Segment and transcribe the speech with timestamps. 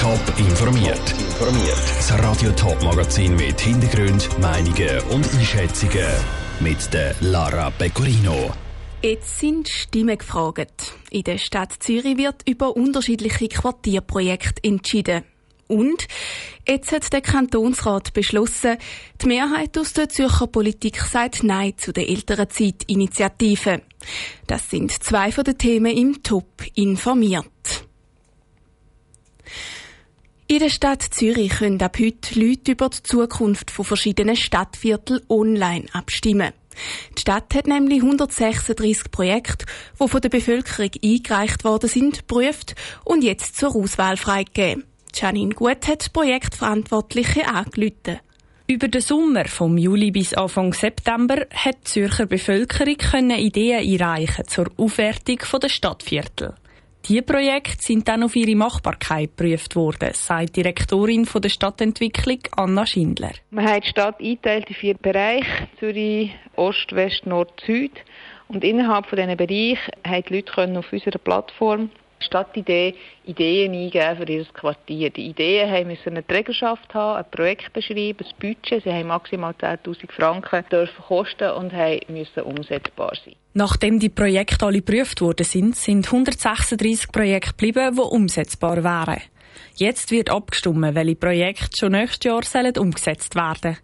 [0.00, 1.10] Top informiert.
[1.10, 1.78] Informiert.
[1.96, 6.06] Das Radio Top Magazin mit Hintergrund, Meinungen und Einschätzungen
[6.60, 8.52] mit der Lara Pecorino.
[9.02, 10.94] Jetzt sind Stimmen gefragt.
[11.10, 15.22] In der Stadt Zürich wird über unterschiedliche Quartierprojekte entschieden.
[15.68, 16.08] Und
[16.68, 18.76] jetzt hat der Kantonsrat beschlossen,
[19.22, 23.82] die Mehrheit aus der Zürcher Politik sagt Nein zu der älteren Zeit-Initiative.
[24.46, 27.83] Das sind zwei von den Themen im Top informiert.
[30.46, 35.86] In der Stadt Zürich können ab heute Leute über die Zukunft von verschiedenen Stadtvierteln online
[35.94, 36.52] abstimmen.
[37.16, 39.64] Die Stadt hat nämlich 136 Projekte,
[39.98, 44.84] die von der Bevölkerung eingereicht worden sind, geprüft und jetzt zur Auswahl freigegeben.
[45.14, 48.20] Janine Gut hat Projektverantwortliche angerufen.
[48.66, 52.96] Über den Sommer vom Juli bis Anfang September hat die Zürcher Bevölkerung
[53.30, 56.54] Ideen einreichen zur Aufwertung der Stadtviertel.
[57.06, 62.86] Diese Projekte sind dann auf ihre Machbarkeit geprüft worden, sagt die Direktorin der Stadtentwicklung Anna
[62.86, 63.32] Schindler.
[63.50, 67.92] Wir haben die Stadt eingeteilt in vier Bereiche: Zürich, Ost, West, Nord, Süd.
[68.48, 71.90] Und innerhalb von diesen Bereichen haben die Leute auf unserer Plattform
[72.24, 72.94] Stadtidee
[73.24, 75.10] Ideen eingeben für ihr Quartier.
[75.10, 78.82] Die Ideen haben müssen eine Trägerschaft haben, ein Projekt beschreiben, ein Budget.
[78.82, 81.72] Sie haben maximal 10.000 Franken dürfen kosten und
[82.08, 83.34] müssen umsetzbar sein.
[83.54, 89.22] Nachdem die Projekte alle geprüft worden sind, sind 136 Projekte geblieben, die umsetzbar wären.
[89.76, 93.76] Jetzt wird abgestimmt, welche Projekte schon nächstes Jahr sollen umgesetzt werden.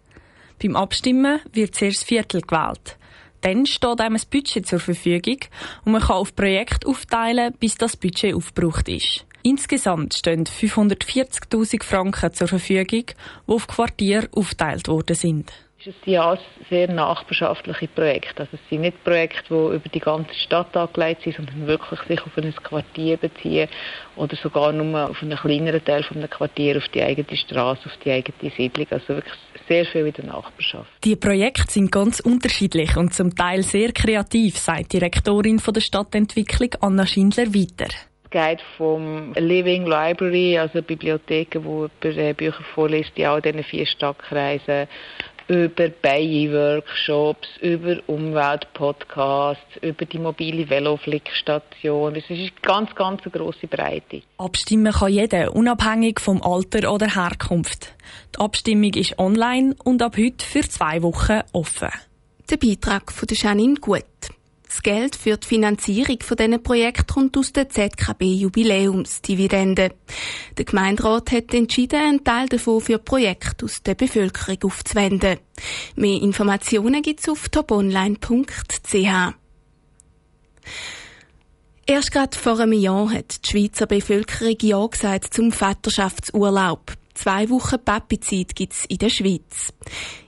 [0.61, 2.97] Beim Abstimmen wird zuerst das Viertel gewählt.
[3.41, 5.39] Dann steht einem ein Budget zur Verfügung
[5.85, 9.25] und man kann auf Projekte aufteilen, bis das Budget aufgebraucht ist.
[9.43, 13.13] Insgesamt stehen 540.000 Franken zur Verfügung, die
[13.47, 15.51] auf Quartier aufgeteilt worden sind.
[15.83, 16.37] Es sind ja
[16.69, 18.43] sehr nachbarschaftliche Projekte.
[18.43, 22.21] Also es sind nicht Projekte, die über die ganze Stadt angelegt sind, sondern wirklich sich
[22.21, 23.67] auf ein Quartier beziehen
[24.15, 27.97] oder sogar nur auf einen kleineren Teil von einem Quartier, auf die eigene Straße, auf
[28.05, 28.85] die eigene Siedlung.
[28.91, 29.33] Also wirklich
[29.67, 30.87] sehr viel in der Nachbarschaft.
[31.03, 36.75] Die Projekte sind ganz unterschiedlich und zum Teil sehr kreativ, sagt die Direktorin der Stadtentwicklung
[36.81, 37.87] Anna Schindler weiter
[38.31, 44.87] geht vom Living Library, also Bibliotheken, wo über Bücher vorliest, in all diesen vier Stadtkreisen,
[45.51, 52.15] über Bienenworkshops, über Umweltpodcasts, über die mobile Veloflickstation.
[52.15, 54.21] Es ist eine ganz, ganz eine grosse Breite.
[54.37, 57.93] Abstimmen kann jeder, unabhängig vom Alter oder Herkunft.
[58.33, 61.89] Die Abstimmung ist online und ab heute für zwei Wochen offen.
[62.49, 64.05] Der Beitrag von Janine Gut.
[64.71, 69.91] Das Geld für die Finanzierung von diesen Projekten kommt aus der ZKB-Jubiläumsdividende.
[70.57, 75.39] Der Gemeinderat hat entschieden, einen Teil davon für Projekte aus der Bevölkerung aufzuwenden.
[75.97, 78.95] Mehr Informationen gibt es auf toponline.ch.
[81.85, 86.93] Erst gerade vor einem Jahr hat die Schweizer Bevölkerung Ja gesagt zum Vaterschaftsurlaub.
[87.13, 89.73] Zwei Wochen Papi-Zeit gibt's in der Schweiz.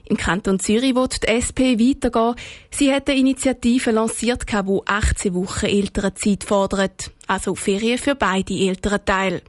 [0.06, 2.34] Im Kanton Zürich wird die SP weitergehen.
[2.70, 7.10] Sie hat eine Initiative lanciert, die 18 Wochen Elternzeit fordert.
[7.26, 9.42] Also Ferien für beide Elternteile.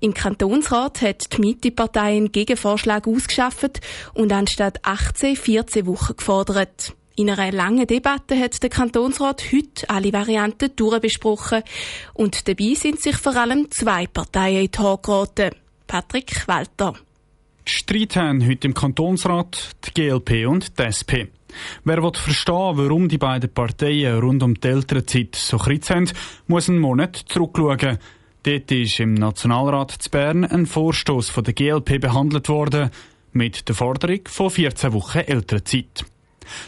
[0.00, 3.80] Im Kantonsrat hat die Mitte-Partei einen Gegenvorschlag ausgeschafft
[4.14, 6.94] und anstatt 18, 14 Wochen gefordert.
[7.14, 11.62] In einer langen Debatte hat der Kantonsrat heute alle Varianten durchbesprochen
[12.14, 15.61] und dabei sind sich vor allem zwei Parteien in die Haare geraten.
[15.92, 16.94] Patrick Walter.
[17.66, 21.28] Streit haben heute im Kantonsrat die GLP und die SP.
[21.84, 26.10] Wer will verstehen, warum die beiden Parteien rund um die Elternzeit so kritz haben,
[26.46, 27.98] muss einen Monat zurückschauen.
[28.42, 32.88] Dort ist im Nationalrat zu Bern ein Vorstoß von der GLP behandelt worden,
[33.32, 36.06] mit der Forderung von 14 Wochen Elternzeit.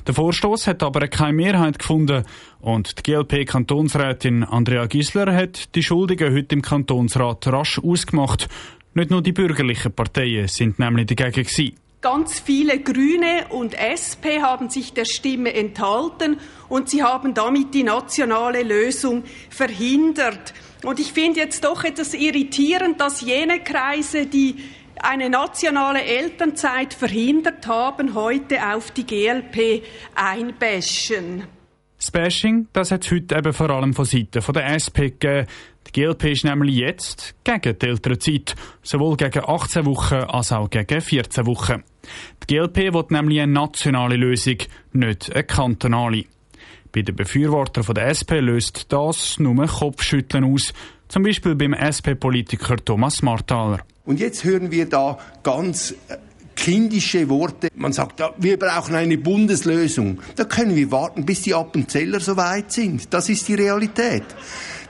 [0.06, 2.24] Der Vorstoß hat aber keine Mehrheit gefunden
[2.60, 8.48] und die GLP-Kantonsrätin Andrea Gisler hat die Schuldigen heute im Kantonsrat rasch ausgemacht
[8.94, 11.76] nicht nur die bürgerlichen Parteien sind nämlich dagegen gewesen.
[12.00, 16.38] Ganz viele Grüne und SP haben sich der Stimme enthalten
[16.68, 20.52] und sie haben damit die nationale Lösung verhindert.
[20.84, 24.56] Und ich finde jetzt doch etwas irritierend, dass jene Kreise, die
[25.02, 29.82] eine nationale Elternzeit verhindert haben, heute auf die GLP
[30.14, 31.44] einbäschen.
[32.04, 35.46] Das Bashing, das hat es heute eben vor allem von Seiten der SP gegeben.
[35.86, 41.00] Die GLP ist nämlich jetzt gegen die Elternzeit, sowohl gegen 18 Wochen als auch gegen
[41.00, 41.82] 14 Wochen.
[42.42, 44.58] Die GLP will nämlich eine nationale Lösung,
[44.92, 46.26] nicht eine kantonale.
[46.92, 50.74] Bei den Befürwortern der SP löst das nur Kopfschütteln aus,
[51.08, 53.80] zum Beispiel beim SP-Politiker Thomas Marthaler.
[54.04, 55.94] Und jetzt hören wir da ganz
[56.64, 57.68] kindische Worte.
[57.74, 60.20] Man sagt, wir brauchen eine Bundeslösung.
[60.34, 63.12] Da können wir warten, bis die Appenzeller so weit sind.
[63.12, 64.24] Das ist die Realität.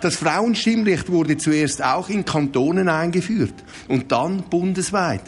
[0.00, 3.54] Das Frauenstimmrecht wurde zuerst auch in Kantonen eingeführt
[3.88, 5.22] und dann bundesweit.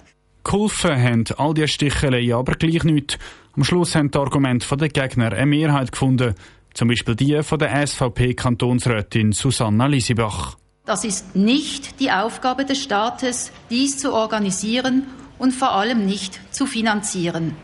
[0.44, 3.18] Geholfen haben all diese Sticheleien aber gleich nicht.
[3.56, 6.34] Am Schluss haben die Argumente der Gegner eine Mehrheit gefunden.
[6.74, 10.56] Zum Beispiel die von der SVP-Kantonsrätin Susanna Lisibach.
[10.84, 15.08] Das ist nicht die Aufgabe des Staates, dies zu organisieren
[15.38, 17.56] und vor allem nicht zu finanzieren.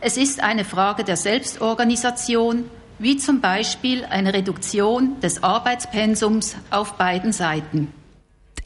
[0.00, 2.64] Es ist eine Frage der Selbstorganisation,
[2.98, 7.92] wie zum Beispiel eine Reduktion des Arbeitspensums auf beiden Seiten.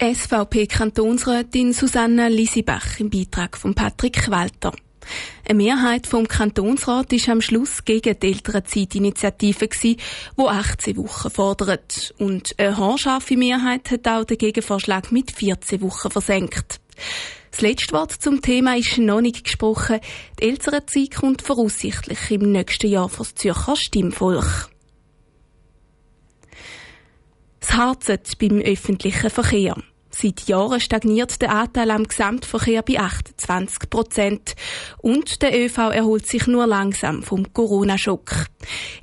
[0.00, 4.72] Die SVP-Kantonsrätin Susanna Lisibach im Beitrag von Patrick Walter.
[5.48, 9.96] Eine Mehrheit vom Kantonsrat ist am Schluss gegen die Elternzeitinitiative gsi,
[10.36, 12.14] wo 18 Wochen fordert.
[12.18, 16.80] Und eine haarscharfe Mehrheit hat auch den Gegenvorschlag mit 14 Wochen versenkt.
[17.52, 20.00] Das letzte Wort zum Thema ist noch nicht gesprochen.
[20.40, 24.70] Die Elternzeit kommt voraussichtlich im nächsten Jahr vor das Zürcher Stimmvolk.
[27.60, 29.76] Es harzet beim öffentlichen Verkehr.
[30.22, 34.54] Seit Jahren stagniert der Anteil am Gesamtverkehr bei 28 Prozent.
[34.98, 38.46] Und der ÖV erholt sich nur langsam vom Corona-Schock.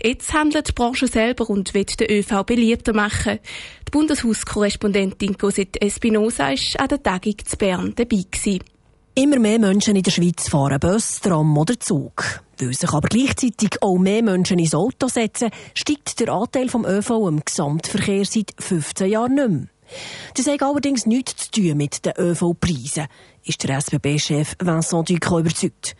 [0.01, 3.39] Jetzt handelt die Branche selber und wird den ÖV beliebter machen.
[3.85, 8.23] Die Bundeshauskorrespondentin Cosette Espinosa war an der Tagung zu Bern dabei.
[8.31, 8.63] Gewesen.
[9.13, 12.41] Immer mehr Menschen in der Schweiz fahren Bus, Tram oder Zug.
[12.59, 17.27] Weil sich aber gleichzeitig auch mehr Menschen ins Auto setzen, steigt der Anteil vom ÖV
[17.27, 19.67] im Gesamtverkehr seit 15 Jahren nicht mehr.
[20.35, 23.07] Das hat allerdings nichts zu tun mit den ÖV-Preisen,
[23.43, 25.95] ist der SBB-Chef Vincent Ducrot überzeugt.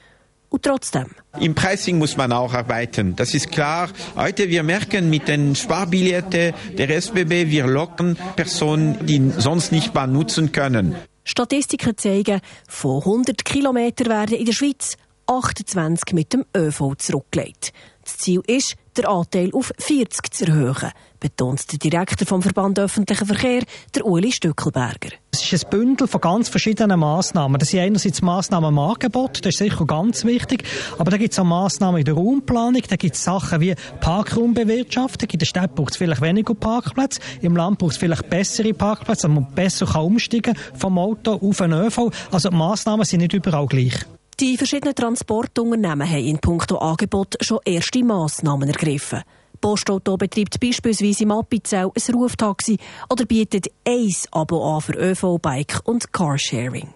[0.50, 1.06] Und trotzdem.
[1.40, 3.16] Im Pricing muss man auch arbeiten.
[3.16, 3.90] Das ist klar.
[4.16, 10.12] Heute, wir merken mit den Sparbilletten der SBB, wir locken Personen, die sonst nicht Bahn
[10.12, 10.96] nutzen können.
[11.24, 14.98] Statistiken zeigen, von 100 Kilometern werden in der Schweiz
[15.28, 17.72] 28 mit dem ÖV zurückgelegt.
[18.10, 23.28] Das Ziel ist, den Anteil auf 40 zu erhöhen, betont der Direktor vom Verband Öffentlicher
[23.28, 23.62] Verkehr,
[23.94, 25.12] der Uli Stückelberger.
[25.32, 27.60] Es ist ein Bündel von ganz verschiedenen Massnahmen.
[27.60, 30.64] Das sind einerseits Massnahmen im Angebot, das ist sicher ganz wichtig,
[30.98, 35.30] aber da gibt es auch Massnahmen in der Raumplanung, da gibt es Sachen wie Parkraumbewirtschaftung.
[35.30, 39.28] In der Stadt braucht es vielleicht weniger Parkplätze, im Land braucht es vielleicht bessere Parkplätze,
[39.28, 42.10] damit man besser kann umsteigen vom Auto auf den ÖV.
[42.32, 44.04] Also die Massnahmen sind nicht überall gleich.
[44.40, 49.24] Die verschiedenen Transportunternehmen haben in puncto Angebot schon erste Massnahmen ergriffen.
[49.60, 52.78] Postauto betreibt beispielsweise im Appenzell ein Ruftaxi
[53.10, 56.94] oder bietet ein Abo an für ÖV, Bike und Carsharing.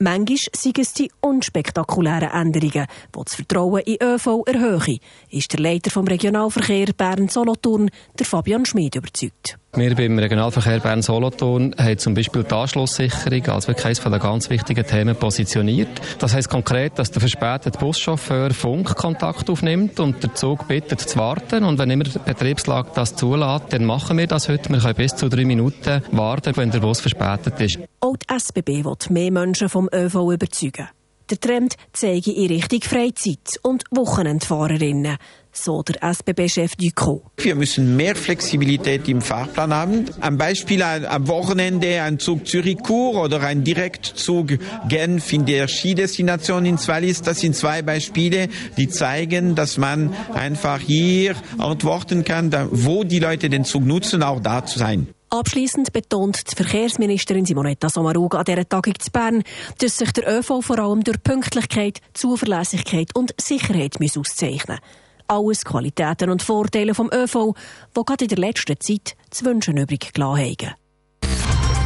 [0.00, 5.00] Manchmal sind es die unspektakulären Änderungen, die das Vertrauen in ÖV erhöhen,
[5.30, 9.58] ist der Leiter vom Regionalverkehr Bern-Solothurn, der Fabian Schmid, überzeugt.
[9.74, 14.86] Wir beim Regionalverkehr Bern-Solothurn haben zum Beispiel die Anschlusssicherung als wirklich eines der ganz wichtigen
[14.86, 15.88] Themen positioniert.
[16.18, 21.64] Das heisst konkret, dass der verspätete Buschauffeur Funkkontakt aufnimmt und der Zug bittet zu warten.
[21.64, 24.70] Und wenn immer die Betriebslage das zulässt, dann machen wir das heute.
[24.70, 27.78] Wir können bis zu drei Minuten warten, wenn der Bus verspätet ist.
[28.00, 30.88] Auch die SBB will mehr Menschen vom ÖV überzeugen.
[31.30, 35.18] Der Trend zeige in Richtung Freizeit- und Wochenendfahrerinnen
[35.52, 37.22] so der SBB-Chef Ducot.
[37.36, 40.04] Wir müssen mehr Flexibilität im Fahrplan haben.
[40.20, 44.58] Am Beispiel am Wochenende ein Zug Zürich-Kur oder ein Direktzug
[44.88, 47.22] Genf in der Skidestination in Wallis.
[47.22, 53.50] Das sind zwei Beispiele, die zeigen, dass man einfach hier antworten kann, wo die Leute
[53.50, 55.08] den Zug nutzen, auch da zu sein.
[55.30, 59.42] Abschließend betont die Verkehrsministerin Simonetta Sommaruga an dieser Tagung zu Bern,
[59.78, 66.30] dass sich der ÖV vor allem durch Pünktlichkeit, Zuverlässigkeit und Sicherheit auszeichnen muss alles Qualitäten
[66.30, 67.54] und Vorteile vom ÖV,
[67.96, 70.74] die gerade in der letzten Zeit zu wünschen übrig gelassen haben.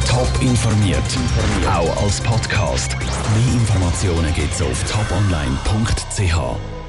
[0.07, 0.97] Top informiert,
[1.67, 2.95] auch als Podcast.
[2.97, 6.82] Mehr Informationen gibt es auf toponline.ch.